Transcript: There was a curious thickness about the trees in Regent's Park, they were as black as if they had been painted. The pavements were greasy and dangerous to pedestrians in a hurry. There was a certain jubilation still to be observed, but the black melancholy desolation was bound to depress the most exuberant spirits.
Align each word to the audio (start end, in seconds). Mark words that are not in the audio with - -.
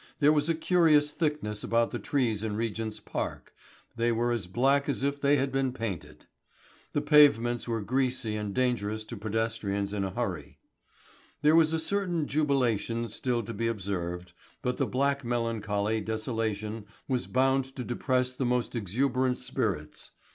There 0.19 0.33
was 0.33 0.49
a 0.49 0.55
curious 0.55 1.11
thickness 1.11 1.63
about 1.63 1.91
the 1.91 1.99
trees 1.99 2.41
in 2.41 2.55
Regent's 2.55 2.99
Park, 2.99 3.53
they 3.95 4.11
were 4.11 4.31
as 4.31 4.47
black 4.47 4.89
as 4.89 5.03
if 5.03 5.21
they 5.21 5.35
had 5.35 5.51
been 5.51 5.71
painted. 5.71 6.25
The 6.93 7.03
pavements 7.03 7.67
were 7.67 7.81
greasy 7.83 8.35
and 8.35 8.51
dangerous 8.51 9.03
to 9.03 9.15
pedestrians 9.15 9.93
in 9.93 10.03
a 10.03 10.09
hurry. 10.09 10.57
There 11.43 11.55
was 11.55 11.71
a 11.71 11.77
certain 11.79 12.25
jubilation 12.25 13.09
still 13.09 13.43
to 13.43 13.53
be 13.53 13.67
observed, 13.67 14.33
but 14.63 14.77
the 14.79 14.87
black 14.87 15.23
melancholy 15.23 16.01
desolation 16.01 16.87
was 17.07 17.27
bound 17.27 17.65
to 17.75 17.83
depress 17.83 18.33
the 18.35 18.43
most 18.43 18.75
exuberant 18.75 19.37
spirits. 19.37 20.13